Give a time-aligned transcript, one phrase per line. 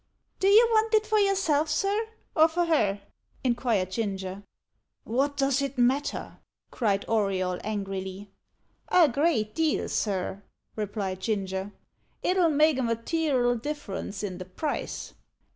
[0.39, 3.01] "Do you want it for yourself, sir, or for her?"
[3.43, 4.41] inquired Ginger.
[5.03, 6.39] "What does it matter?"
[6.71, 8.31] cried Auriol angrily.
[8.89, 10.41] "A great deal, sir,"
[10.75, 11.71] replied Ginger;
[12.23, 15.13] "it'll make a mater'al difference in the price.